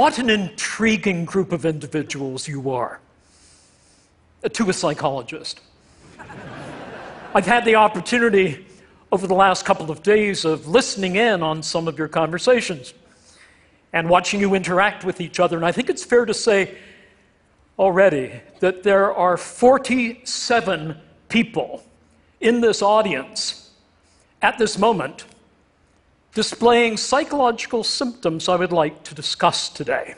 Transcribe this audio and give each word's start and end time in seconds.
What 0.00 0.18
an 0.18 0.30
intriguing 0.30 1.26
group 1.26 1.52
of 1.52 1.66
individuals 1.66 2.48
you 2.48 2.70
are. 2.70 3.00
Uh, 4.42 4.48
to 4.48 4.70
a 4.70 4.72
psychologist. 4.72 5.60
I've 7.34 7.44
had 7.44 7.66
the 7.66 7.74
opportunity 7.74 8.64
over 9.12 9.26
the 9.26 9.34
last 9.34 9.66
couple 9.66 9.90
of 9.90 10.02
days 10.02 10.46
of 10.46 10.66
listening 10.66 11.16
in 11.16 11.42
on 11.42 11.62
some 11.62 11.86
of 11.86 11.98
your 11.98 12.08
conversations 12.08 12.94
and 13.92 14.08
watching 14.08 14.40
you 14.40 14.54
interact 14.54 15.04
with 15.04 15.20
each 15.20 15.38
other. 15.38 15.58
And 15.58 15.66
I 15.66 15.72
think 15.72 15.90
it's 15.90 16.02
fair 16.02 16.24
to 16.24 16.32
say 16.32 16.78
already 17.78 18.40
that 18.60 18.82
there 18.82 19.14
are 19.14 19.36
47 19.36 20.96
people 21.28 21.84
in 22.40 22.62
this 22.62 22.80
audience 22.80 23.72
at 24.40 24.56
this 24.56 24.78
moment 24.78 25.26
displaying 26.34 26.96
psychological 26.96 27.82
symptoms 27.82 28.48
I 28.48 28.56
would 28.56 28.72
like 28.72 29.02
to 29.04 29.14
discuss 29.14 29.68
today. 29.68 30.14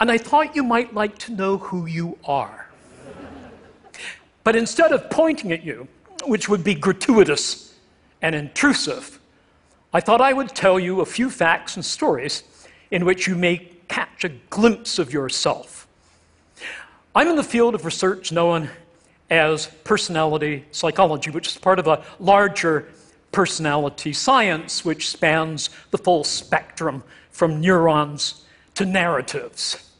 and 0.00 0.10
I 0.10 0.18
thought 0.18 0.54
you 0.54 0.62
might 0.62 0.94
like 0.94 1.18
to 1.18 1.32
know 1.32 1.58
who 1.58 1.86
you 1.86 2.18
are. 2.24 2.68
But 4.42 4.56
instead 4.56 4.92
of 4.92 5.08
pointing 5.08 5.52
at 5.52 5.64
you, 5.64 5.88
which 6.26 6.48
would 6.48 6.62
be 6.62 6.74
gratuitous 6.74 7.74
and 8.20 8.34
intrusive, 8.34 9.18
I 9.92 10.00
thought 10.00 10.20
I 10.20 10.32
would 10.32 10.50
tell 10.50 10.78
you 10.78 11.00
a 11.00 11.06
few 11.06 11.30
facts 11.30 11.76
and 11.76 11.84
stories 11.84 12.42
in 12.90 13.04
which 13.04 13.26
you 13.26 13.34
may 13.34 13.68
catch 13.88 14.24
a 14.24 14.28
glimpse 14.28 14.98
of 14.98 15.12
yourself. 15.12 15.86
I'm 17.14 17.28
in 17.28 17.36
the 17.36 17.44
field 17.44 17.74
of 17.74 17.84
research 17.84 18.32
known 18.32 18.68
as 19.30 19.66
personality 19.84 20.64
psychology, 20.72 21.30
which 21.30 21.48
is 21.48 21.56
part 21.56 21.78
of 21.78 21.86
a 21.86 22.04
larger 22.18 22.88
personality 23.34 24.12
science 24.12 24.84
which 24.84 25.08
spans 25.08 25.68
the 25.90 25.98
full 25.98 26.22
spectrum 26.22 27.02
from 27.32 27.60
neurons 27.60 28.44
to 28.74 28.86
narratives. 28.86 29.90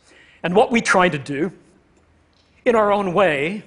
And 0.44 0.54
what 0.54 0.70
we 0.70 0.80
try 0.80 1.08
to 1.08 1.18
do, 1.18 1.50
in 2.64 2.76
our 2.76 2.92
own 2.92 3.12
way, 3.12 3.64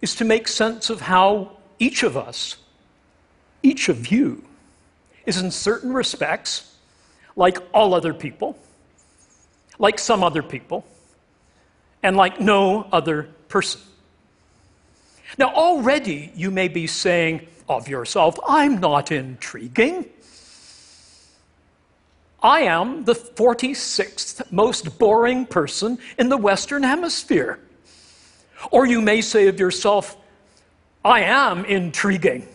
is 0.00 0.14
to 0.14 0.24
make 0.24 0.46
sense 0.46 0.90
of 0.90 1.00
how 1.00 1.56
each 1.80 2.04
of 2.04 2.16
us, 2.16 2.56
each 3.64 3.88
of 3.88 4.12
you, 4.12 4.44
is 5.26 5.38
in 5.38 5.50
certain 5.50 5.92
respects 5.92 6.76
like 7.34 7.58
all 7.74 7.94
other 7.94 8.14
people, 8.14 8.56
like 9.80 9.98
some 9.98 10.22
other 10.22 10.42
people, 10.42 10.86
and 12.04 12.16
like 12.16 12.40
no 12.40 12.86
other 12.92 13.24
person. 13.48 13.80
Now, 15.36 15.52
already 15.52 16.30
you 16.36 16.52
may 16.52 16.68
be 16.68 16.86
saying 16.86 17.48
of 17.70 17.88
yourself, 17.88 18.38
I'm 18.46 18.80
not 18.80 19.12
intriguing. 19.12 20.06
I 22.42 22.62
am 22.62 23.04
the 23.04 23.14
46th 23.14 24.50
most 24.50 24.98
boring 24.98 25.46
person 25.46 25.98
in 26.18 26.28
the 26.28 26.36
Western 26.36 26.82
Hemisphere. 26.82 27.60
Or 28.72 28.86
you 28.86 29.00
may 29.00 29.20
say 29.20 29.46
of 29.46 29.60
yourself, 29.60 30.16
I 31.04 31.22
am 31.22 31.64
intriguing, 31.64 32.48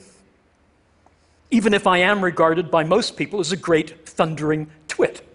even 1.49 1.73
if 1.73 1.87
I 1.87 1.99
am 1.99 2.23
regarded 2.23 2.69
by 2.69 2.83
most 2.83 3.15
people 3.15 3.39
as 3.39 3.53
a 3.53 3.57
great 3.57 4.07
thundering 4.07 4.67
twit. 4.89 5.27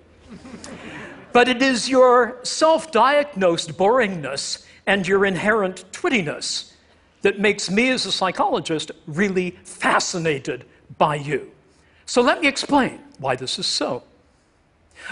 but 1.33 1.48
it 1.48 1.62
is 1.62 1.89
your 1.89 2.39
self 2.42 2.92
diagnosed 2.92 3.78
boringness 3.78 4.67
and 4.86 5.08
your 5.08 5.25
inherent 5.25 5.91
twittiness 5.91 6.69
that 7.22 7.38
makes 7.38 7.70
me 7.70 7.90
as 7.90 8.06
a 8.06 8.12
psychologist 8.12 8.90
really 9.06 9.52
fascinated 9.64 10.64
by 10.98 11.17
you. 11.17 11.50
So 12.06 12.22
let 12.22 12.40
me 12.40 12.48
explain 12.48 13.00
why 13.18 13.36
this 13.36 13.58
is 13.58 13.67
so. 13.67 14.02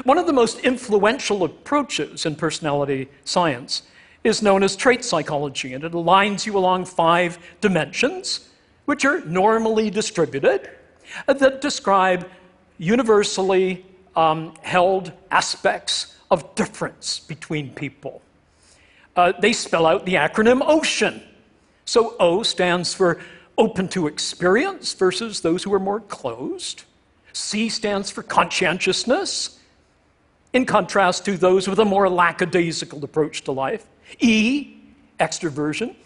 One 0.04 0.18
of 0.18 0.26
the 0.26 0.32
most 0.32 0.60
influential 0.60 1.44
approaches 1.44 2.26
in 2.26 2.36
personality 2.36 3.08
science 3.24 3.82
is 4.24 4.42
known 4.42 4.62
as 4.62 4.76
trait 4.76 5.04
psychology, 5.04 5.74
and 5.74 5.84
it 5.84 5.92
aligns 5.92 6.44
you 6.44 6.58
along 6.58 6.84
five 6.84 7.38
dimensions, 7.60 8.48
which 8.84 9.04
are 9.04 9.20
normally 9.20 9.90
distributed, 9.90 10.70
uh, 11.26 11.32
that 11.34 11.60
describe 11.60 12.28
universally 12.78 13.84
um, 14.16 14.54
held 14.62 15.12
aspects 15.30 16.16
of 16.30 16.54
difference 16.54 17.20
between 17.20 17.70
people. 17.70 18.20
Uh, 19.16 19.32
they 19.40 19.52
spell 19.52 19.86
out 19.86 20.04
the 20.04 20.14
acronym 20.14 20.60
OCEAN. 20.62 21.22
So 21.88 22.16
O 22.20 22.42
stands 22.42 22.92
for 22.92 23.18
open 23.56 23.88
to 23.88 24.08
experience 24.08 24.92
versus 24.92 25.40
those 25.40 25.62
who 25.62 25.72
are 25.72 25.80
more 25.80 26.00
closed. 26.00 26.82
C 27.32 27.70
stands 27.70 28.10
for 28.10 28.22
conscientiousness, 28.22 29.58
in 30.52 30.66
contrast 30.66 31.24
to 31.24 31.38
those 31.38 31.66
with 31.66 31.78
a 31.78 31.86
more 31.86 32.10
lackadaisical 32.10 33.02
approach 33.02 33.42
to 33.44 33.52
life. 33.52 33.86
E, 34.18 34.76
extroversion, 35.18 35.96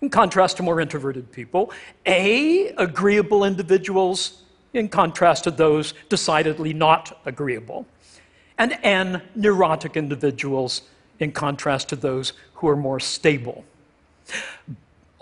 in 0.00 0.08
contrast 0.08 0.56
to 0.56 0.62
more 0.62 0.80
introverted 0.80 1.30
people. 1.30 1.70
A, 2.06 2.68
agreeable 2.78 3.44
individuals, 3.44 4.42
in 4.72 4.88
contrast 4.88 5.44
to 5.44 5.50
those 5.50 5.92
decidedly 6.08 6.72
not 6.72 7.20
agreeable. 7.26 7.86
And 8.56 8.78
N, 8.82 9.20
neurotic 9.34 9.98
individuals, 9.98 10.80
in 11.20 11.30
contrast 11.30 11.90
to 11.90 11.96
those 11.96 12.32
who 12.54 12.68
are 12.68 12.76
more 12.76 13.00
stable 13.00 13.66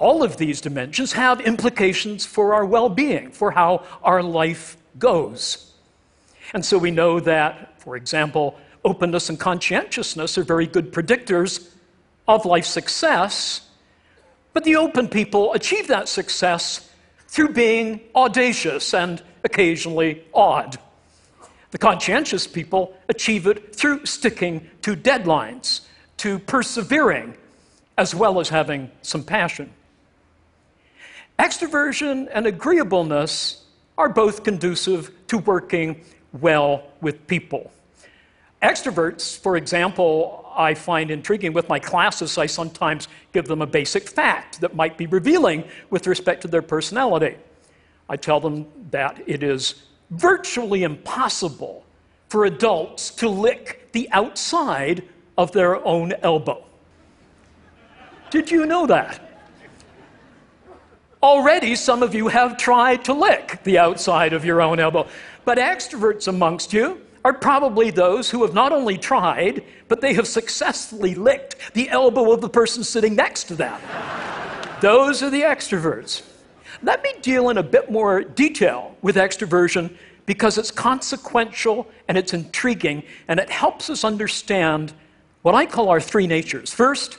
all 0.02 0.24
of 0.24 0.36
these 0.36 0.60
dimensions 0.60 1.12
have 1.12 1.40
implications 1.40 2.26
for 2.26 2.54
our 2.54 2.66
well 2.66 2.88
being, 2.88 3.30
for 3.30 3.52
how 3.52 3.84
our 4.02 4.20
life 4.20 4.76
goes. 4.98 5.72
And 6.52 6.64
so 6.64 6.76
we 6.76 6.90
know 6.90 7.20
that, 7.20 7.80
for 7.80 7.96
example, 7.96 8.58
openness 8.84 9.28
and 9.28 9.38
conscientiousness 9.38 10.36
are 10.36 10.42
very 10.42 10.66
good 10.66 10.92
predictors 10.92 11.70
of 12.26 12.44
life 12.44 12.66
success, 12.66 13.68
but 14.52 14.64
the 14.64 14.74
open 14.74 15.06
people 15.06 15.52
achieve 15.54 15.86
that 15.86 16.08
success 16.08 16.90
through 17.28 17.52
being 17.52 18.00
audacious 18.16 18.92
and 18.92 19.22
occasionally 19.44 20.24
odd. 20.34 20.78
The 21.70 21.78
conscientious 21.78 22.48
people 22.48 22.94
achieve 23.08 23.46
it 23.46 23.74
through 23.74 24.04
sticking 24.06 24.68
to 24.82 24.96
deadlines, 24.96 25.82
to 26.18 26.40
persevering, 26.40 27.34
as 27.96 28.16
well 28.16 28.40
as 28.40 28.48
having 28.48 28.90
some 29.02 29.22
passion. 29.22 29.70
Extroversion 31.42 32.28
and 32.32 32.46
agreeableness 32.46 33.64
are 33.98 34.08
both 34.08 34.44
conducive 34.44 35.10
to 35.26 35.38
working 35.38 36.04
well 36.32 36.84
with 37.00 37.26
people. 37.26 37.72
Extroverts, 38.62 39.36
for 39.36 39.56
example, 39.56 40.48
I 40.54 40.74
find 40.74 41.10
intriguing. 41.10 41.52
With 41.52 41.68
my 41.68 41.80
classes, 41.80 42.38
I 42.38 42.46
sometimes 42.46 43.08
give 43.32 43.46
them 43.46 43.60
a 43.60 43.66
basic 43.66 44.08
fact 44.08 44.60
that 44.60 44.76
might 44.76 44.96
be 44.96 45.06
revealing 45.06 45.64
with 45.90 46.06
respect 46.06 46.42
to 46.42 46.48
their 46.48 46.62
personality. 46.62 47.34
I 48.08 48.16
tell 48.16 48.38
them 48.38 48.66
that 48.92 49.20
it 49.26 49.42
is 49.42 49.82
virtually 50.10 50.84
impossible 50.84 51.84
for 52.28 52.44
adults 52.44 53.10
to 53.16 53.28
lick 53.28 53.90
the 53.90 54.08
outside 54.12 55.02
of 55.36 55.50
their 55.50 55.84
own 55.84 56.12
elbow. 56.22 56.62
Did 58.30 58.48
you 58.48 58.64
know 58.64 58.86
that? 58.86 59.31
Already, 61.22 61.76
some 61.76 62.02
of 62.02 62.16
you 62.16 62.26
have 62.26 62.56
tried 62.56 63.04
to 63.04 63.12
lick 63.12 63.60
the 63.62 63.78
outside 63.78 64.32
of 64.32 64.44
your 64.44 64.60
own 64.60 64.80
elbow. 64.80 65.06
But 65.44 65.56
extroverts 65.56 66.26
amongst 66.26 66.72
you 66.72 67.00
are 67.24 67.32
probably 67.32 67.92
those 67.92 68.28
who 68.28 68.42
have 68.42 68.54
not 68.54 68.72
only 68.72 68.98
tried, 68.98 69.62
but 69.86 70.00
they 70.00 70.14
have 70.14 70.26
successfully 70.26 71.14
licked 71.14 71.74
the 71.74 71.88
elbow 71.90 72.32
of 72.32 72.40
the 72.40 72.48
person 72.48 72.82
sitting 72.82 73.14
next 73.14 73.44
to 73.44 73.54
them. 73.54 73.80
those 74.80 75.22
are 75.22 75.30
the 75.30 75.42
extroverts. 75.42 76.22
Let 76.82 77.04
me 77.04 77.12
deal 77.22 77.50
in 77.50 77.58
a 77.58 77.62
bit 77.62 77.88
more 77.88 78.22
detail 78.22 78.96
with 79.02 79.14
extroversion 79.14 79.94
because 80.26 80.58
it's 80.58 80.72
consequential 80.72 81.86
and 82.08 82.18
it's 82.18 82.34
intriguing 82.34 83.04
and 83.28 83.38
it 83.38 83.48
helps 83.48 83.88
us 83.90 84.02
understand 84.02 84.92
what 85.42 85.54
I 85.54 85.66
call 85.66 85.88
our 85.88 86.00
three 86.00 86.26
natures. 86.26 86.72
First, 86.72 87.18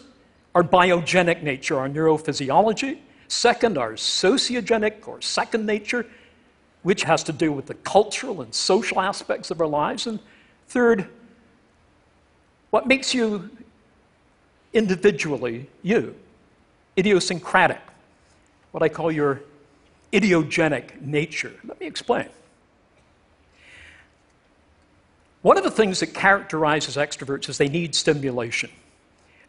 our 0.53 0.63
biogenic 0.63 1.41
nature, 1.41 1.79
our 1.79 1.87
neurophysiology. 1.87 2.99
Second, 3.33 3.79
our 3.79 3.93
sociogenic 3.93 5.07
or 5.07 5.19
second 5.19 5.65
nature, 5.65 6.05
which 6.83 7.01
has 7.03 7.23
to 7.23 7.33
do 7.33 7.51
with 7.51 7.65
the 7.65 7.73
cultural 7.73 8.43
and 8.43 8.53
social 8.53 9.01
aspects 9.01 9.49
of 9.49 9.59
our 9.59 9.67
lives. 9.67 10.05
And 10.05 10.19
third, 10.67 11.07
what 12.69 12.85
makes 12.85 13.11
you 13.11 13.49
individually 14.71 15.67
you, 15.81 16.15
idiosyncratic, 16.95 17.81
what 18.71 18.83
I 18.83 18.87
call 18.87 19.11
your 19.11 19.41
idiogenic 20.13 21.01
nature. 21.01 21.53
Let 21.63 21.79
me 21.79 21.87
explain. 21.87 22.29
One 25.41 25.57
of 25.57 25.63
the 25.63 25.71
things 25.71 26.01
that 26.01 26.13
characterizes 26.13 26.97
extroverts 26.97 27.49
is 27.49 27.57
they 27.57 27.67
need 27.67 27.95
stimulation. 27.95 28.69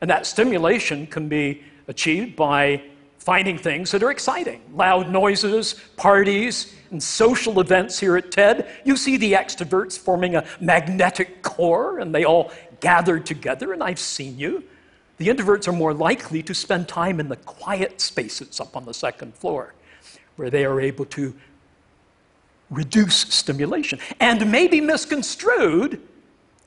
And 0.01 0.09
that 0.09 0.25
stimulation 0.25 1.07
can 1.07 1.29
be 1.29 1.63
achieved 1.87 2.35
by 2.35 2.83
finding 3.25 3.57
things 3.57 3.91
that 3.91 4.03
are 4.03 4.11
exciting 4.11 4.61
loud 4.75 5.11
noises, 5.11 5.75
parties, 5.97 6.75
and 6.91 7.03
social 7.03 7.59
events 7.59 7.99
here 7.99 8.19
at 8.19 8.31
TED. 8.31 8.69
You 8.85 8.99
see 8.99 9.17
the 9.17 9.33
extroverts 9.33 9.99
forming 9.99 10.37
a 10.37 10.45
magnetic 10.61 11.43
core 11.43 12.01
and 12.01 12.15
they 12.15 12.25
all 12.25 12.53
gather 12.81 13.19
together, 13.19 13.73
and 13.73 13.83
I've 13.83 13.99
seen 13.99 14.39
you. 14.39 14.63
The 15.17 15.29
introverts 15.29 15.67
are 15.69 15.73
more 15.73 15.95
likely 15.95 16.43
to 16.43 16.55
spend 16.55 16.87
time 16.87 17.19
in 17.19 17.29
the 17.29 17.37
quiet 17.37 18.01
spaces 18.01 18.61
up 18.61 18.77
on 18.77 18.85
the 18.85 18.93
second 18.93 19.35
floor 19.35 19.73
where 20.37 20.51
they 20.51 20.67
are 20.67 20.81
able 20.81 21.07
to 21.07 21.35
reduce 22.71 23.17
stimulation 23.17 24.01
and 24.21 24.51
may 24.53 24.67
be 24.67 24.81
misconstrued 24.83 26.01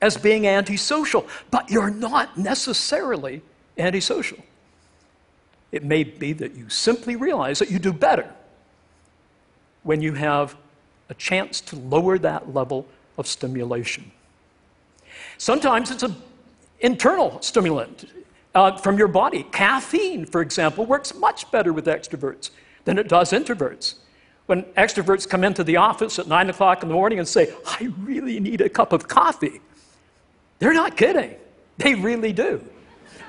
as 0.00 0.16
being 0.16 0.46
antisocial, 0.46 1.26
but 1.50 1.70
you're 1.70 1.90
not 1.90 2.36
necessarily 2.36 3.42
antisocial. 3.76 4.38
It 5.70 5.84
may 5.84 6.04
be 6.04 6.32
that 6.34 6.54
you 6.54 6.68
simply 6.68 7.16
realize 7.16 7.58
that 7.58 7.70
you 7.70 7.78
do 7.78 7.92
better 7.92 8.28
when 9.82 10.00
you 10.00 10.14
have 10.14 10.56
a 11.08 11.14
chance 11.14 11.60
to 11.62 11.76
lower 11.76 12.18
that 12.18 12.54
level 12.54 12.86
of 13.16 13.26
stimulation. 13.26 14.10
Sometimes 15.36 15.90
it's 15.90 16.02
an 16.02 16.16
internal 16.80 17.40
stimulant 17.42 18.04
uh, 18.54 18.76
from 18.76 18.98
your 18.98 19.08
body. 19.08 19.44
Caffeine, 19.52 20.24
for 20.24 20.40
example, 20.40 20.86
works 20.86 21.14
much 21.14 21.50
better 21.50 21.72
with 21.72 21.86
extroverts 21.86 22.50
than 22.84 22.98
it 22.98 23.08
does 23.08 23.32
introverts. 23.32 23.94
When 24.46 24.62
extroverts 24.78 25.28
come 25.28 25.44
into 25.44 25.62
the 25.62 25.76
office 25.76 26.18
at 26.18 26.26
9 26.26 26.50
o'clock 26.50 26.82
in 26.82 26.88
the 26.88 26.94
morning 26.94 27.18
and 27.18 27.28
say, 27.28 27.52
I 27.66 27.92
really 28.00 28.40
need 28.40 28.60
a 28.60 28.68
cup 28.68 28.92
of 28.92 29.06
coffee, 29.06 29.60
they're 30.58 30.72
not 30.72 30.96
kidding. 30.96 31.34
They 31.76 31.94
really 31.94 32.32
do. 32.32 32.64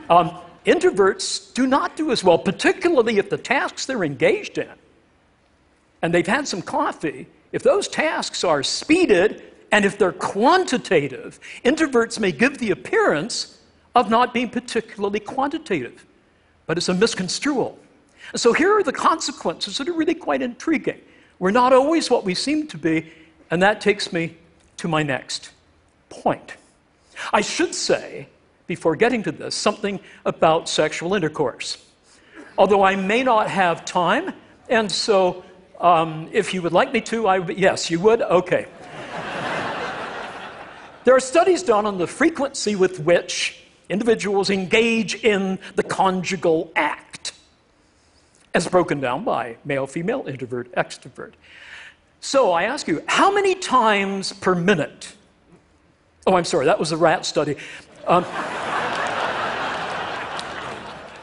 Um, 0.10 0.38
Introverts 0.66 1.54
do 1.54 1.66
not 1.66 1.96
do 1.96 2.12
as 2.12 2.24
well, 2.24 2.38
particularly 2.38 3.18
if 3.18 3.30
the 3.30 3.38
tasks 3.38 3.86
they're 3.86 4.04
engaged 4.04 4.58
in 4.58 4.70
and 6.02 6.14
they've 6.14 6.28
had 6.28 6.48
some 6.48 6.62
coffee, 6.62 7.28
if 7.52 7.64
those 7.64 7.88
tasks 7.88 8.44
are 8.44 8.64
speeded 8.64 9.44
and 9.72 9.86
if 9.86 9.98
they're 9.98 10.12
quantitative, 10.12 11.40
introverts 11.64 12.20
may 12.20 12.32
give 12.32 12.58
the 12.58 12.72
appearance 12.72 13.60
of 13.96 14.10
not 14.10 14.34
being 14.34 14.50
particularly 14.50 15.20
quantitative, 15.20 16.06
but 16.66 16.78
it's 16.78 16.90
a 16.90 16.94
misconstrual. 16.94 17.78
So 18.36 18.54
here 18.54 18.78
are 18.78 18.84
the 18.84 18.94
consequences 18.94 19.78
that 19.78 19.88
are 19.88 19.94
really 19.94 20.14
quite 20.14 20.42
intriguing. 20.42 21.00
We're 21.40 21.52
not 21.52 21.74
always 21.74 22.10
what 22.10 22.24
we 22.24 22.36
seem 22.36 22.68
to 22.68 22.78
be, 22.78 23.12
and 23.50 23.62
that 23.62 23.82
takes 23.82 24.14
me 24.14 24.38
to 24.78 24.88
my 24.88 25.04
next 25.04 25.52
point. 26.10 26.56
I 27.34 27.42
should 27.42 27.74
say 27.74 28.28
before 28.70 28.96
getting 28.96 29.24
to 29.24 29.32
this, 29.34 29.56
something 29.56 30.00
about 30.26 30.70
sexual 30.70 31.16
intercourse. 31.16 31.84
Although 32.58 32.84
I 32.84 32.96
may 32.96 33.24
not 33.24 33.50
have 33.50 33.84
time, 33.84 34.32
and 34.70 34.90
so 34.90 35.44
um, 35.82 36.30
if 36.32 36.54
you 36.54 36.62
would 36.62 36.72
like 36.72 36.94
me 36.94 37.02
to, 37.02 37.28
I 37.28 37.38
yes, 37.50 37.90
you 37.90 38.00
would? 38.00 38.22
Okay. 38.22 38.68
there 41.04 41.16
are 41.16 41.20
studies 41.20 41.64
done 41.64 41.88
on 41.88 41.98
the 41.98 42.06
frequency 42.06 42.76
with 42.76 43.00
which 43.00 43.64
individuals 43.90 44.52
engage 44.52 45.16
in 45.16 45.58
the 45.76 45.84
conjugal 45.84 46.72
act, 46.76 47.34
as 48.54 48.68
broken 48.68 49.00
down 49.00 49.24
by 49.24 49.58
male, 49.66 49.88
female, 49.88 50.26
introvert, 50.28 50.72
extrovert. 50.74 51.34
So 52.22 52.52
I 52.52 52.64
ask 52.64 52.88
you, 52.88 53.02
how 53.08 53.34
many 53.34 53.56
times 53.56 54.32
per 54.34 54.54
minute? 54.54 55.16
Oh, 56.28 56.36
I'm 56.36 56.46
sorry, 56.46 56.66
that 56.66 56.78
was 56.78 56.92
a 56.92 56.98
rat 56.98 57.26
study. 57.26 57.56
Um, 58.08 58.24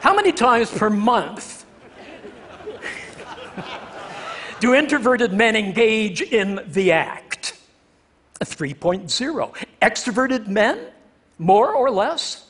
how 0.01 0.15
many 0.15 0.31
times 0.31 0.71
per 0.71 0.89
month 0.89 1.65
do 4.59 4.73
introverted 4.73 5.33
men 5.33 5.55
engage 5.55 6.21
in 6.21 6.61
the 6.67 6.91
act? 6.91 7.57
3.0. 8.39 9.65
Extroverted 9.81 10.47
men, 10.47 10.79
more 11.37 11.73
or 11.73 11.89
less? 11.89 12.45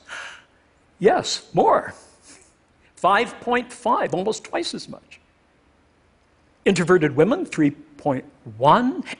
Yes, 0.99 1.47
more. 1.53 1.93
5.5, 3.01 4.13
almost 4.13 4.43
twice 4.43 4.73
as 4.73 4.89
much. 4.89 5.19
Introverted 6.65 7.15
women, 7.15 7.45
3.1. 7.45 8.23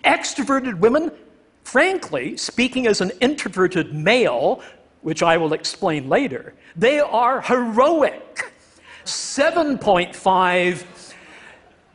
Extroverted 0.04 0.80
women, 0.80 1.12
frankly, 1.64 2.36
speaking 2.38 2.88
as 2.88 3.00
an 3.02 3.12
introverted 3.22 3.94
male, 3.94 4.62
which 5.02 5.24
I 5.24 5.38
will 5.38 5.54
explain 5.54 6.10
later, 6.10 6.54
they 6.76 7.00
are 7.00 7.42
heroic. 7.42 8.52
7.5, 9.06 11.14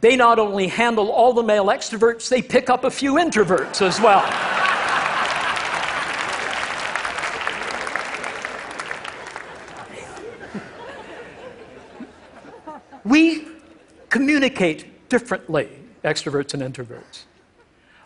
they 0.01 0.17
not 0.17 0.39
only 0.39 0.69
handle 0.69 1.11
all 1.11 1.33
the 1.33 1.43
male 1.43 1.67
extroverts, 1.67 2.29
they 2.29 2.41
pick 2.41 2.71
up 2.71 2.85
a 2.85 2.91
few 2.91 3.15
introverts 3.15 3.83
as 3.83 4.01
well. 4.01 4.23
we 13.05 13.47
communicate 14.09 15.09
differently, 15.09 15.69
extroverts 16.05 16.55
and 16.55 16.63
introverts. 16.63 17.25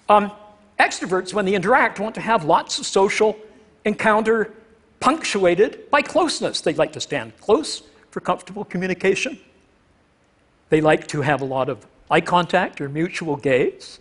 Um, 0.09 0.33
extroverts, 0.79 1.35
when 1.35 1.45
they 1.45 1.55
interact, 1.55 2.01
want 2.01 2.15
to 2.15 2.21
have 2.21 2.45
lots 2.45 2.79
of 2.79 2.87
social 2.87 3.37
encounter 3.85 4.53
punctuated 5.07 5.89
by 5.89 6.03
closeness. 6.03 6.61
They 6.61 6.75
like 6.75 6.93
to 6.95 7.01
stand 7.01 7.33
close 7.41 7.85
for 8.11 8.19
comfortable 8.19 8.65
communication. 8.65 9.39
They 10.69 10.81
like 10.81 11.07
to 11.09 11.21
have 11.21 11.43
a 11.43 11.45
lot 11.45 11.69
of 11.69 11.87
eye 12.11 12.21
contact 12.21 12.81
or 12.81 12.89
mutual 12.89 13.37
gaze. 13.37 14.01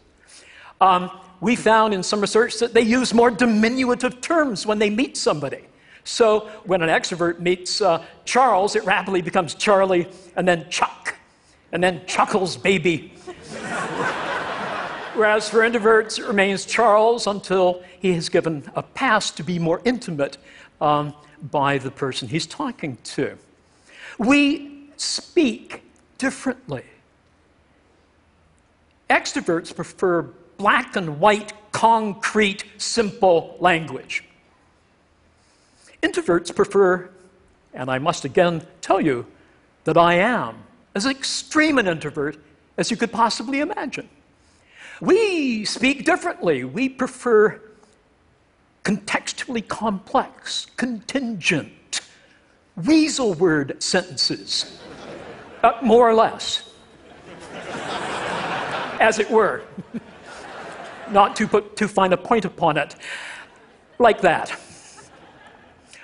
Um, 0.82 1.12
we 1.42 1.56
found 1.56 1.94
in 1.94 2.02
some 2.02 2.22
research 2.22 2.58
that 2.58 2.74
they 2.74 2.82
use 2.82 3.14
more 3.14 3.30
diminutive 3.30 4.20
terms 4.20 4.66
when 4.66 4.80
they 4.80 4.90
meet 4.90 5.16
somebody. 5.16 5.66
So 6.06 6.50
when 6.64 6.82
an 6.82 6.90
extrovert 6.90 7.40
meets 7.40 7.82
uh, 7.82 8.04
Charles, 8.26 8.76
it 8.76 8.84
rapidly 8.84 9.22
becomes 9.22 9.54
Charlie, 9.54 10.08
and 10.36 10.48
then 10.48 10.68
Chuck, 10.72 11.14
and 11.72 11.84
then 11.84 12.02
Chuckles 12.08 12.58
baby. 12.58 13.14
Whereas 15.14 15.50
for 15.50 15.60
introverts, 15.60 16.18
it 16.18 16.26
remains 16.26 16.66
Charles 16.66 17.28
until 17.28 17.84
he 18.00 18.12
has 18.14 18.28
given 18.28 18.64
a 18.76 18.82
pass 18.82 19.30
to 19.32 19.44
be 19.44 19.60
more 19.60 19.82
intimate 19.86 20.38
um, 20.82 21.14
by 21.52 21.78
the 21.78 21.92
person 21.92 22.28
he's 22.28 22.46
talking 22.46 22.98
to. 23.04 23.38
We 24.18 24.90
speak 24.98 25.84
differently. 26.18 26.84
Extroverts 29.10 29.76
prefer 29.76 30.24
black 30.58 30.96
and 30.96 31.20
white, 31.20 31.54
concrete, 31.72 32.64
simple 32.78 33.58
language. 33.60 34.24
Introverts 36.02 36.56
prefer, 36.56 37.10
and 37.74 37.90
I 37.90 38.00
must 38.00 38.26
again 38.26 38.66
tell 38.82 39.02
you 39.02 39.26
that 39.84 39.98
I 39.98 40.16
am 40.16 40.58
as 40.96 41.06
extreme 41.06 41.78
an 41.78 41.88
introvert 41.88 42.38
as 42.78 42.90
you 42.90 42.98
could 42.98 43.12
possibly 43.12 43.60
imagine. 43.60 44.10
We 45.02 45.66
speak 45.66 46.06
differently. 46.06 46.64
We 46.64 46.90
prefer 46.90 47.62
complex, 49.62 50.68
contingent, 50.78 52.02
weasel 52.76 53.34
word 53.34 53.82
sentences, 53.82 54.80
uh, 55.64 55.74
more 55.82 56.10
or 56.10 56.14
less, 56.14 56.74
as 59.00 59.20
it 59.20 59.30
were, 59.30 59.64
not 61.12 61.36
to 61.36 61.48
put 61.48 61.76
too 61.76 61.88
fine 61.88 62.14
a 62.14 62.18
point 62.18 62.46
upon 62.46 62.78
it, 62.78 62.96
like 64.00 64.22
that. 64.22 64.50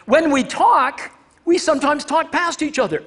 When 0.06 0.32
we 0.32 0.44
talk, 0.44 1.12
we 1.46 1.58
sometimes 1.58 2.06
talk 2.06 2.32
past 2.32 2.62
each 2.62 2.80
other. 2.80 3.04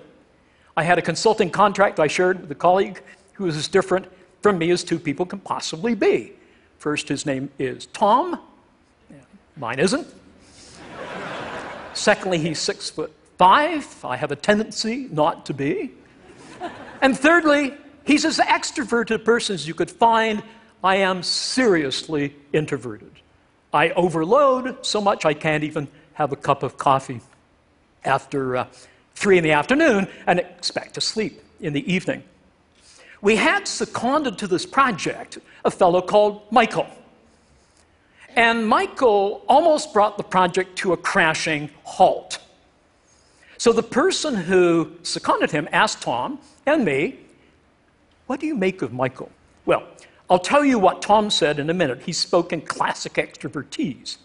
I 0.77 0.83
had 0.83 0.99
a 0.99 1.03
consulting 1.03 1.51
contract 1.51 2.01
I 2.01 2.07
shared 2.07 2.41
with 2.41 2.51
a 2.51 2.55
colleague 2.55 3.01
who 3.35 3.45
was 3.45 3.57
as 3.57 3.69
different 3.69 4.07
from 4.43 4.59
me 4.59 4.71
as 4.71 4.85
two 4.85 4.99
people 4.99 5.27
can 5.27 5.39
possibly 5.39 5.95
be. 5.95 6.33
First, 6.79 7.09
his 7.09 7.25
name 7.25 7.51
is 7.59 7.87
Tom, 7.87 8.41
Mine 9.57 9.79
isn't. 9.79 10.07
Secondly, 11.95 12.39
he's 12.39 12.59
six 12.59 12.91
foot 12.91 13.13
five. 13.39 14.05
I 14.05 14.17
have 14.17 14.33
a 14.33 14.37
tendency 14.37 15.09
not 15.11 15.47
to 15.47 15.55
be. 15.55 15.93
And 17.01 17.19
thirdly, 17.19 17.75
he's 18.05 18.25
as 18.25 18.39
extroverted 18.39 19.17
a 19.17 19.19
person 19.19 19.55
as 19.55 19.69
you 19.69 19.75
could 19.75 19.91
find. 19.91 20.43
I 20.83 20.97
am 20.97 21.23
seriously 21.23 22.35
introverted. 22.53 23.11
I 23.73 23.91
overload 23.91 24.85
so 24.87 25.01
much 25.01 25.25
I 25.25 25.35
can't 25.35 25.65
even 25.65 25.89
have 26.15 26.33
a 26.33 26.37
cup 26.37 26.63
of 26.63 26.77
coffee 26.77 27.21
after 28.05 28.57
uh, 28.57 28.67
three 29.15 29.39
in 29.39 29.45
the 29.45 29.53
afternoon 29.53 30.09
and 30.27 30.39
expect 30.39 30.95
to 30.95 31.01
sleep 31.01 31.43
in 31.61 31.73
the 31.73 31.93
evening. 31.93 32.23
We 33.21 33.37
had 33.37 33.67
seconded 33.67 34.39
to 34.39 34.47
this 34.47 34.67
project 34.67 35.39
a 35.65 35.71
fellow 35.71 36.03
called 36.03 36.43
Michael. 36.51 36.87
And 38.37 38.67
Michael 38.67 39.45
almost 39.49 39.93
brought 39.93 40.17
the 40.17 40.25
project 40.25 40.77
to 40.79 40.93
a 40.93 40.97
crashing 40.97 41.71
halt. 41.85 42.39
So 43.59 43.73
the 43.73 43.83
person 43.83 44.35
who 44.35 44.93
seconded 45.03 45.51
him 45.51 45.69
asked 45.73 46.03
Tom 46.03 46.41
and 46.67 46.85
me, 46.85 47.19
What 48.27 48.41
do 48.41 48.47
you 48.47 48.55
make 48.55 48.83
of 48.83 48.93
Michael? 48.93 49.31
Well, 49.67 49.85
I'll 50.29 50.39
tell 50.39 50.65
you 50.65 50.79
what 50.79 51.01
Tom 51.01 51.31
said 51.31 51.59
in 51.59 51.71
a 51.71 51.75
minute. 51.75 52.03
He 52.03 52.13
spoke 52.13 52.53
in 52.53 52.63
classic 52.63 53.15
extrovertese. 53.15 54.17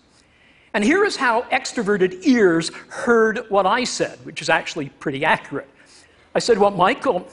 And 0.73 0.83
here 0.83 1.03
is 1.03 1.15
how 1.15 1.41
extroverted 1.43 2.25
ears 2.25 2.69
heard 2.89 3.45
what 3.49 3.65
I 3.65 3.83
said, 3.83 4.17
which 4.23 4.41
is 4.41 4.49
actually 4.49 4.89
pretty 4.89 5.23
accurate. 5.23 5.69
I 6.33 6.39
said, 6.39 6.57
Well, 6.57 6.71
Michael 6.71 7.27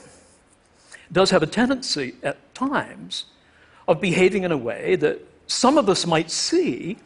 does 1.11 1.31
have 1.31 1.41
a 1.41 1.47
tendency 1.47 2.15
at 2.21 2.53
times 2.53 3.25
of 3.87 3.99
behaving 4.01 4.43
in 4.43 4.51
a 4.51 4.57
way 4.57 4.95
that 4.97 5.21
some 5.47 5.77
of 5.77 5.89
us 5.89 6.05
might 6.05 6.29
see 6.29 6.97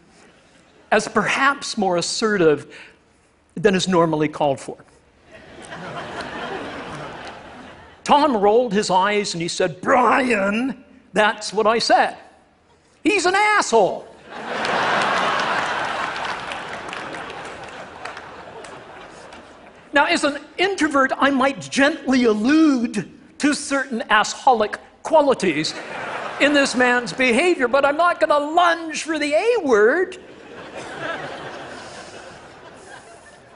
as 0.92 1.08
perhaps 1.08 1.78
more 1.78 1.98
assertive 1.98 2.76
than 3.56 3.76
is 3.76 3.88
normally 3.88 4.28
called 4.28 4.60
for. 4.60 4.78
Tom 8.04 8.36
rolled 8.36 8.74
his 8.74 8.90
eyes 8.90 9.34
and 9.34 9.42
he 9.42 9.48
said, 9.48 9.80
Brian, 9.82 10.84
that's 11.14 11.54
what 11.54 11.68
I 11.68 11.80
said. 11.80 12.18
He's 13.04 13.26
an 13.26 13.36
asshole. 13.36 14.08
now, 19.94 20.06
as 20.06 20.24
an 20.24 20.40
introvert, 20.58 21.12
I 21.18 21.30
might 21.30 21.60
gently 21.60 22.26
allude 22.26 23.12
to 23.40 23.54
certain 23.54 24.02
assholic 24.10 24.76
qualities 25.04 25.74
in 26.42 26.54
this 26.54 26.76
man's 26.76 27.14
behavior, 27.14 27.68
but 27.68 27.86
I'm 27.86 27.98
not 27.98 28.20
going 28.20 28.30
to 28.30 28.54
lunge 28.54 29.04
for 29.04 29.20
the 29.20 29.34
A 29.34 29.58
word. 29.64 30.18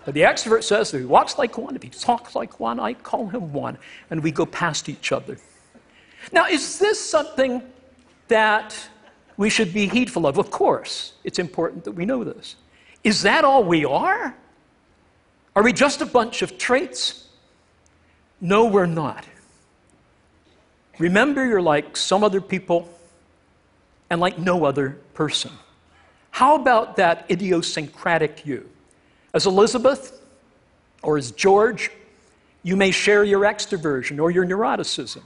But 0.06 0.14
the 0.14 0.22
extrovert 0.22 0.64
says 0.64 0.94
if 0.94 1.00
he 1.00 1.06
walks 1.06 1.40
like 1.40 1.58
one, 1.58 1.76
if 1.76 1.82
he 1.82 1.90
talks 1.90 2.36
like 2.36 2.60
one, 2.60 2.80
I 2.80 2.94
call 2.94 3.28
him 3.28 3.52
one, 3.52 3.80
and 4.12 4.22
we 4.22 4.32
go 4.32 4.46
past 4.46 4.88
each 4.88 5.12
other. 5.12 5.38
Now, 6.32 6.46
is 6.46 6.78
this 6.78 7.00
something 7.00 7.64
that 8.28 8.88
we 9.38 9.50
should 9.50 9.74
be 9.74 9.88
heedful 9.88 10.28
of? 10.28 10.38
Of 10.38 10.52
course, 10.52 11.14
it's 11.24 11.40
important 11.40 11.86
that 11.86 11.94
we 11.94 12.06
know 12.06 12.24
this. 12.24 12.56
Is 13.04 13.24
that 13.24 13.44
all 13.44 13.64
we 13.64 13.84
are? 13.84 14.36
Are 15.56 15.64
we 15.64 15.74
just 15.74 16.02
a 16.02 16.06
bunch 16.06 16.44
of 16.44 16.58
traits? 16.58 17.28
No, 18.42 18.66
we're 18.66 18.86
not. 18.86 19.26
Remember, 20.98 21.46
you're 21.46 21.62
like 21.62 21.98
some 21.98 22.24
other 22.24 22.42
people 22.42 22.90
and 24.10 24.22
like 24.22 24.40
no 24.40 24.66
other 24.66 24.98
person. 25.14 25.52
How 26.32 26.56
about 26.56 26.98
that 26.98 27.26
idiosyncratic 27.30 28.46
you? 28.46 28.70
As 29.34 29.46
Elizabeth 29.46 30.22
or 31.02 31.18
as 31.18 31.32
George, 31.32 31.92
you 32.64 32.76
may 32.76 32.92
share 32.92 33.24
your 33.24 33.42
extroversion 33.42 34.20
or 34.22 34.32
your 34.32 34.46
neuroticism. 34.46 35.24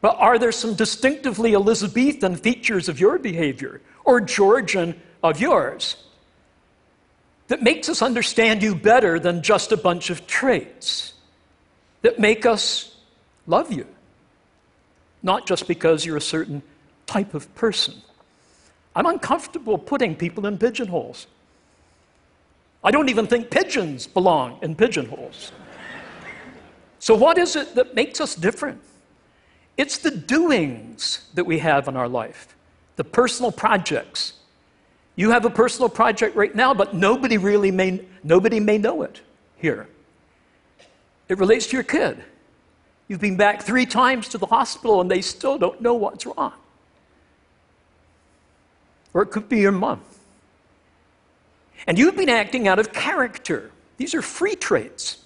But 0.00 0.16
are 0.18 0.38
there 0.38 0.52
some 0.52 0.74
distinctively 0.74 1.54
Elizabethan 1.54 2.36
features 2.36 2.88
of 2.88 3.00
your 3.00 3.18
behavior 3.18 3.80
or 4.04 4.20
Georgian 4.20 5.00
of 5.22 5.40
yours 5.40 5.96
that 7.48 7.62
makes 7.62 7.88
us 7.88 8.02
understand 8.02 8.62
you 8.62 8.74
better 8.74 9.18
than 9.18 9.42
just 9.42 9.72
a 9.72 9.76
bunch 9.76 10.10
of 10.10 10.26
traits 10.26 11.14
that 12.02 12.18
make 12.18 12.44
us 12.44 12.95
love 13.46 13.72
you? 13.72 13.86
Not 15.22 15.46
just 15.46 15.66
because 15.66 16.04
you're 16.04 16.16
a 16.16 16.20
certain 16.20 16.62
type 17.06 17.34
of 17.34 17.52
person. 17.54 17.94
I'm 18.94 19.06
uncomfortable 19.06 19.78
putting 19.78 20.16
people 20.16 20.46
in 20.46 20.58
pigeonholes. 20.58 21.26
I 22.82 22.90
don't 22.90 23.08
even 23.08 23.26
think 23.26 23.50
pigeons 23.50 24.06
belong 24.06 24.58
in 24.62 24.74
pigeonholes. 24.74 25.52
So, 26.98 27.14
what 27.14 27.38
is 27.38 27.56
it 27.56 27.74
that 27.74 27.94
makes 27.94 28.20
us 28.20 28.34
different? 28.34 28.80
It's 29.76 29.98
the 29.98 30.10
doings 30.10 31.28
that 31.34 31.44
we 31.44 31.58
have 31.58 31.88
in 31.88 31.96
our 31.96 32.08
life, 32.08 32.56
the 32.96 33.04
personal 33.04 33.52
projects. 33.52 34.32
You 35.16 35.30
have 35.30 35.44
a 35.44 35.50
personal 35.50 35.88
project 35.88 36.36
right 36.36 36.54
now, 36.54 36.74
but 36.74 36.94
nobody 36.94 37.38
really 37.38 37.70
may, 37.70 38.04
nobody 38.22 38.60
may 38.60 38.78
know 38.78 39.02
it 39.02 39.20
here. 39.56 39.88
It 41.28 41.38
relates 41.38 41.66
to 41.68 41.76
your 41.76 41.84
kid. 41.84 42.22
You've 43.08 43.20
been 43.20 43.36
back 43.36 43.62
three 43.62 43.86
times 43.86 44.28
to 44.30 44.38
the 44.38 44.46
hospital 44.46 45.00
and 45.00 45.10
they 45.10 45.22
still 45.22 45.58
don't 45.58 45.80
know 45.80 45.94
what's 45.94 46.26
wrong. 46.26 46.52
Or 49.14 49.22
it 49.22 49.26
could 49.26 49.48
be 49.48 49.58
your 49.58 49.72
mom. 49.72 50.00
And 51.86 51.98
you've 51.98 52.16
been 52.16 52.28
acting 52.28 52.66
out 52.66 52.78
of 52.78 52.92
character. 52.92 53.70
These 53.96 54.14
are 54.14 54.22
free 54.22 54.56
traits. 54.56 55.18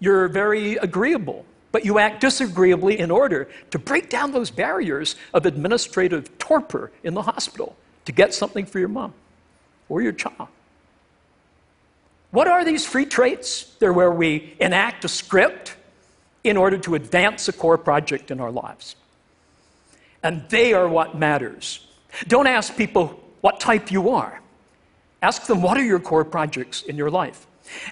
You're 0.00 0.28
very 0.28 0.76
agreeable, 0.76 1.44
but 1.72 1.84
you 1.84 1.98
act 1.98 2.20
disagreeably 2.20 2.98
in 2.98 3.10
order 3.10 3.48
to 3.70 3.78
break 3.78 4.10
down 4.10 4.32
those 4.32 4.50
barriers 4.50 5.16
of 5.32 5.46
administrative 5.46 6.36
torpor 6.38 6.90
in 7.04 7.14
the 7.14 7.22
hospital 7.22 7.76
to 8.04 8.12
get 8.12 8.34
something 8.34 8.66
for 8.66 8.78
your 8.78 8.88
mom 8.88 9.12
or 9.88 10.02
your 10.02 10.12
child. 10.12 10.48
What 12.30 12.48
are 12.48 12.64
these 12.64 12.84
free 12.86 13.06
traits? 13.06 13.74
They're 13.78 13.92
where 13.92 14.10
we 14.10 14.54
enact 14.60 15.04
a 15.04 15.08
script 15.08 15.76
in 16.44 16.56
order 16.56 16.78
to 16.78 16.94
advance 16.94 17.48
a 17.48 17.52
core 17.52 17.78
project 17.78 18.30
in 18.30 18.40
our 18.40 18.50
lives. 18.50 18.96
And 20.22 20.48
they 20.48 20.72
are 20.72 20.88
what 20.88 21.16
matters. 21.16 21.86
Don't 22.26 22.46
ask 22.46 22.76
people 22.76 23.20
what 23.40 23.60
type 23.60 23.90
you 23.90 24.10
are. 24.10 24.40
Ask 25.22 25.46
them, 25.46 25.62
what 25.62 25.76
are 25.78 25.84
your 25.84 26.00
core 26.00 26.24
projects 26.24 26.82
in 26.82 26.96
your 26.96 27.10
life? 27.10 27.46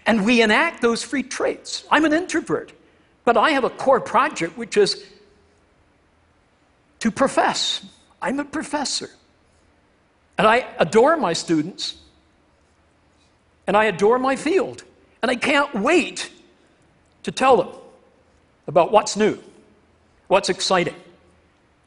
And 0.07 0.25
we 0.25 0.43
enact 0.43 0.81
those 0.81 1.03
free 1.03 1.23
traits. 1.23 1.85
I'm 1.91 2.05
an 2.05 2.13
introvert, 2.13 2.73
but 3.25 3.37
I 3.37 3.51
have 3.51 3.65
a 3.65 3.71
core 3.71 4.01
project 4.01 4.57
which 4.57 4.77
is 4.77 5.05
to 7.01 7.11
profess. 7.11 7.85
I'm 8.23 8.41
a 8.41 8.45
professor. 8.45 9.11
And 10.39 10.47
I 10.47 10.67
adore 10.79 11.17
my 11.17 11.33
students, 11.33 11.97
and 13.67 13.77
I 13.77 13.85
adore 13.87 14.19
my 14.19 14.37
field. 14.37 14.85
And 15.23 15.31
I 15.31 15.37
can't 15.37 15.75
wait 15.75 16.31
to 17.25 17.33
tell 17.33 17.57
them 17.57 17.69
about 18.67 18.93
what's 18.93 19.17
new, 19.17 19.39
what's 20.29 20.49
exciting, 20.49 20.95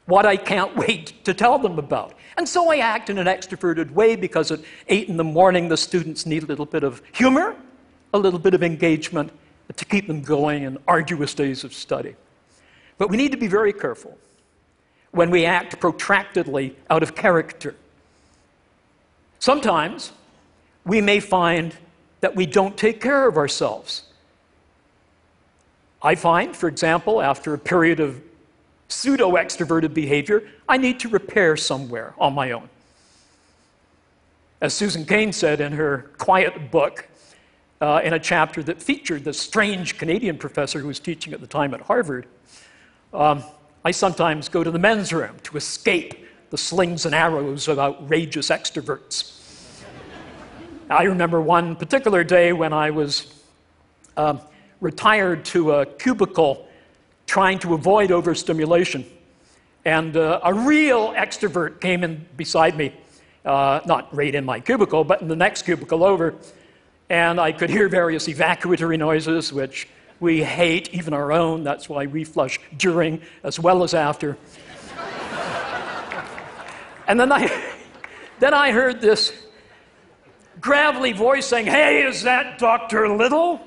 what 0.06 0.26
I 0.26 0.36
can't 0.36 0.76
wait 0.88 1.24
to 1.24 1.34
tell 1.34 1.58
them 1.58 1.78
about. 1.78 2.14
And 2.36 2.48
so 2.48 2.70
I 2.70 2.78
act 2.78 3.10
in 3.10 3.18
an 3.18 3.26
extroverted 3.26 3.90
way 3.90 4.16
because 4.16 4.50
at 4.50 4.60
8 4.88 5.08
in 5.08 5.16
the 5.16 5.24
morning 5.24 5.68
the 5.68 5.76
students 5.76 6.26
need 6.26 6.42
a 6.42 6.46
little 6.46 6.66
bit 6.66 6.84
of 6.84 7.02
humor, 7.12 7.56
a 8.12 8.18
little 8.18 8.38
bit 8.38 8.54
of 8.54 8.62
engagement 8.62 9.32
to 9.76 9.84
keep 9.84 10.06
them 10.06 10.22
going 10.22 10.64
in 10.64 10.78
arduous 10.88 11.34
days 11.34 11.64
of 11.64 11.72
study. 11.72 12.14
But 12.98 13.08
we 13.08 13.16
need 13.16 13.32
to 13.32 13.38
be 13.38 13.46
very 13.46 13.72
careful 13.72 14.18
when 15.12 15.30
we 15.30 15.44
act 15.44 15.80
protractedly 15.80 16.76
out 16.88 17.02
of 17.02 17.14
character. 17.14 17.74
Sometimes 19.38 20.12
we 20.84 21.00
may 21.00 21.20
find 21.20 21.74
that 22.20 22.34
we 22.34 22.46
don't 22.46 22.76
take 22.76 23.00
care 23.00 23.26
of 23.26 23.36
ourselves. 23.36 24.04
I 26.02 26.14
find, 26.14 26.56
for 26.56 26.68
example, 26.68 27.20
after 27.20 27.52
a 27.54 27.58
period 27.58 28.00
of 28.00 28.20
pseudo 28.88 29.32
extroverted 29.32 29.94
behavior, 29.94 30.42
I 30.68 30.76
need 30.76 31.00
to 31.00 31.08
repair 31.08 31.56
somewhere 31.56 32.14
on 32.18 32.34
my 32.34 32.52
own. 32.52 32.68
As 34.60 34.74
Susan 34.74 35.04
Cain 35.04 35.32
said 35.32 35.60
in 35.60 35.72
her 35.72 36.10
quiet 36.18 36.70
book, 36.70 37.08
uh, 37.80 38.00
in 38.04 38.12
a 38.12 38.18
chapter 38.18 38.62
that 38.62 38.82
featured 38.82 39.24
the 39.24 39.32
strange 39.32 39.96
Canadian 39.96 40.36
professor 40.36 40.80
who 40.80 40.88
was 40.88 41.00
teaching 41.00 41.32
at 41.32 41.40
the 41.40 41.46
time 41.46 41.72
at 41.72 41.80
Harvard, 41.80 42.26
um, 43.14 43.42
I 43.84 43.90
sometimes 43.90 44.48
go 44.48 44.62
to 44.62 44.70
the 44.70 44.78
men's 44.78 45.12
room 45.12 45.36
to 45.44 45.56
escape 45.56 46.26
the 46.50 46.58
slings 46.58 47.06
and 47.06 47.14
arrows 47.14 47.68
of 47.68 47.78
outrageous 47.78 48.50
extroverts. 48.50 49.39
I 50.90 51.04
remember 51.04 51.40
one 51.40 51.76
particular 51.76 52.24
day 52.24 52.52
when 52.52 52.72
I 52.72 52.90
was 52.90 53.32
um, 54.16 54.40
retired 54.80 55.44
to 55.46 55.70
a 55.70 55.86
cubicle 55.86 56.66
trying 57.26 57.60
to 57.60 57.74
avoid 57.74 58.10
overstimulation. 58.10 59.06
And 59.84 60.16
uh, 60.16 60.40
a 60.42 60.52
real 60.52 61.12
extrovert 61.12 61.80
came 61.80 62.02
in 62.02 62.26
beside 62.36 62.76
me, 62.76 62.92
uh, 63.44 63.80
not 63.86 64.12
right 64.12 64.34
in 64.34 64.44
my 64.44 64.58
cubicle, 64.58 65.04
but 65.04 65.22
in 65.22 65.28
the 65.28 65.36
next 65.36 65.62
cubicle 65.62 66.02
over. 66.02 66.34
And 67.08 67.38
I 67.38 67.52
could 67.52 67.70
hear 67.70 67.88
various 67.88 68.26
evacuatory 68.26 68.98
noises, 68.98 69.52
which 69.52 69.86
we 70.18 70.42
hate, 70.42 70.92
even 70.92 71.14
our 71.14 71.30
own. 71.30 71.62
That's 71.62 71.88
why 71.88 72.06
we 72.06 72.24
flush 72.24 72.58
during 72.76 73.20
as 73.44 73.60
well 73.60 73.84
as 73.84 73.94
after. 73.94 74.36
and 77.06 77.20
then 77.20 77.30
I, 77.30 77.74
then 78.40 78.54
I 78.54 78.72
heard 78.72 79.00
this 79.00 79.32
gravelly 80.60 81.12
voice 81.12 81.46
saying, 81.46 81.66
Hey, 81.66 82.02
is 82.02 82.22
that 82.22 82.58
Dr. 82.58 83.08
Little? 83.08 83.60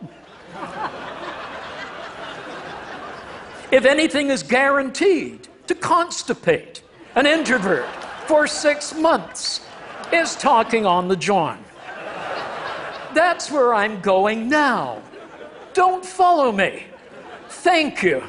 if 3.71 3.85
anything 3.85 4.29
is 4.29 4.43
guaranteed 4.43 5.47
to 5.67 5.75
constipate 5.75 6.81
an 7.15 7.25
introvert 7.25 7.87
for 8.27 8.47
six 8.47 8.93
months, 8.93 9.61
is 10.11 10.35
talking 10.35 10.85
on 10.85 11.07
the 11.07 11.15
John. 11.15 11.63
That's 13.13 13.49
where 13.51 13.73
I'm 13.73 14.01
going 14.01 14.49
now. 14.49 15.01
Don't 15.73 16.05
follow 16.05 16.51
me. 16.51 16.85
Thank 17.49 18.03
you. 18.03 18.23